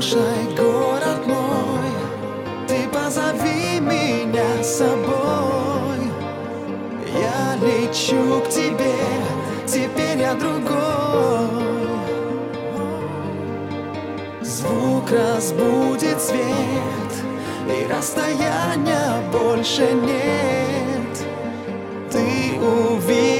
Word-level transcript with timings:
Слушай, 0.00 0.56
город 0.56 1.26
мой, 1.26 1.90
ты 2.66 2.88
позови 2.88 3.80
меня 3.80 4.62
с 4.62 4.78
собой. 4.78 5.98
Я 7.12 7.56
лечу 7.60 8.40
к 8.40 8.48
тебе, 8.48 8.94
теперь 9.66 10.20
я 10.20 10.32
другой. 10.32 11.50
Звук 14.40 15.10
разбудит 15.10 16.18
свет, 16.18 17.12
и 17.68 17.86
расстояния 17.92 19.22
больше 19.30 19.92
нет. 19.92 21.26
Ты 22.10 22.58
увидишь 22.58 23.39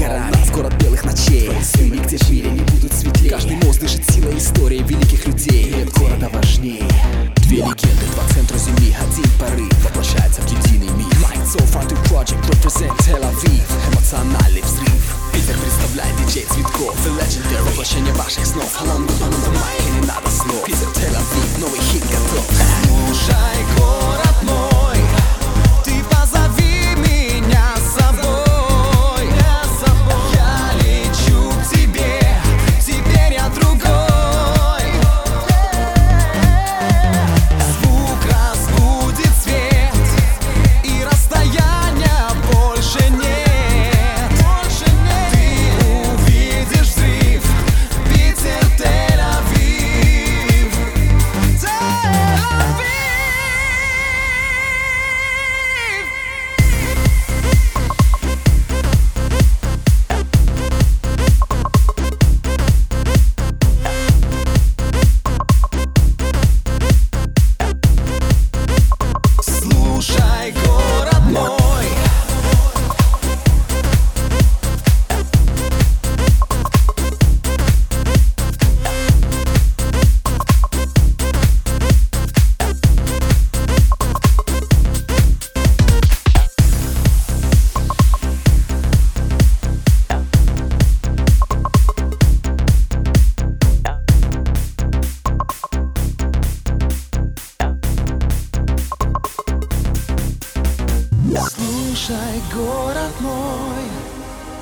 нас 0.00 0.50
город 0.50 0.74
белых 0.82 1.04
ночей. 1.04 1.50
Сны, 1.62 1.96
где 1.96 2.18
мире 2.30 2.50
не 2.50 2.60
будут 2.60 2.92
светлее 2.92 3.30
Каждый 3.30 3.56
мост 3.64 3.80
дышит 3.80 4.02
силой 4.10 4.38
истории 4.38 4.78
великих 4.78 5.26
людей. 5.26 5.72
Нет 5.76 5.90
города 5.92 6.28
важнее 6.32 6.88
Две 7.36 7.58
легенды, 7.58 8.06
два 8.14 8.24
центра 8.34 8.58
земли. 8.58 8.94
Один 9.00 9.30
порыв 9.38 9.84
воплощается 9.84 10.40
в 10.42 10.50
единый 10.50 10.90
мир 10.96 11.12
Lights 11.22 11.56
off 11.56 11.72
Frontier 11.72 11.98
Project 12.08 12.42
represent 12.50 12.96
Тель-Авив 12.98 13.92
Эмоциональный 13.92 14.62
взрыв 14.62 15.13
Слушай, 101.40 102.40
город 102.54 103.12
мой, 103.18 103.84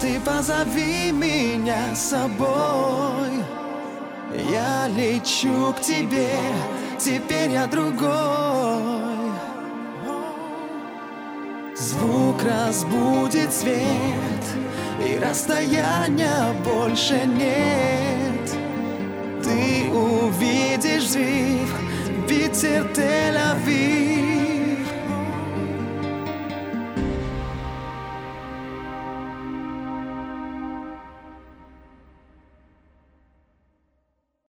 ты 0.00 0.18
позови 0.20 1.12
меня 1.12 1.94
с 1.94 2.10
собой. 2.10 3.44
Я 4.50 4.88
лечу 4.88 5.74
к 5.74 5.82
тебе, 5.82 6.30
теперь 6.98 7.50
я 7.50 7.66
другой. 7.66 9.32
Звук 11.76 12.42
разбудит 12.42 13.52
свет, 13.52 14.42
и 15.06 15.18
расстояния 15.18 16.54
больше 16.64 17.20
нет. 17.26 18.50
Ты 19.44 19.90
увидишь 19.90 21.04
взрыв, 21.04 21.70
ветер 22.26 22.86
Тель-Авив. 22.94 23.81